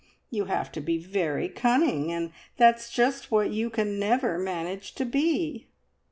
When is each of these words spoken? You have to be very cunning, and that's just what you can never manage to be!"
You 0.31 0.45
have 0.45 0.71
to 0.71 0.81
be 0.81 0.97
very 0.97 1.47
cunning, 1.47 2.11
and 2.11 2.31
that's 2.57 2.89
just 2.89 3.29
what 3.29 3.51
you 3.51 3.69
can 3.69 3.99
never 3.99 4.39
manage 4.39 4.95
to 4.95 5.05
be!" 5.05 5.67